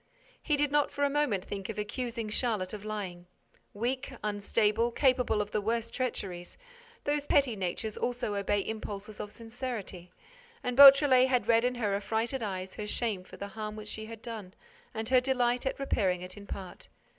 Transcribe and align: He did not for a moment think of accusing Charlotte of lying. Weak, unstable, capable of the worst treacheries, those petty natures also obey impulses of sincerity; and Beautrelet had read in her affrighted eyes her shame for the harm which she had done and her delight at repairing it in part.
He 0.41 0.57
did 0.57 0.71
not 0.71 0.89
for 0.89 1.03
a 1.03 1.11
moment 1.11 1.45
think 1.45 1.69
of 1.69 1.77
accusing 1.77 2.27
Charlotte 2.27 2.73
of 2.73 2.83
lying. 2.83 3.27
Weak, 3.71 4.11
unstable, 4.23 4.89
capable 4.89 5.43
of 5.43 5.51
the 5.51 5.61
worst 5.61 5.93
treacheries, 5.93 6.57
those 7.03 7.27
petty 7.27 7.55
natures 7.55 7.97
also 7.97 8.33
obey 8.33 8.61
impulses 8.67 9.19
of 9.19 9.31
sincerity; 9.31 10.11
and 10.63 10.75
Beautrelet 10.75 11.27
had 11.27 11.47
read 11.47 11.63
in 11.63 11.75
her 11.75 11.93
affrighted 11.93 12.41
eyes 12.41 12.73
her 12.73 12.87
shame 12.87 13.23
for 13.23 13.37
the 13.37 13.49
harm 13.49 13.75
which 13.75 13.89
she 13.89 14.07
had 14.07 14.23
done 14.23 14.55
and 14.91 15.09
her 15.09 15.21
delight 15.21 15.67
at 15.67 15.77
repairing 15.79 16.23
it 16.23 16.35
in 16.35 16.47
part. 16.47 16.87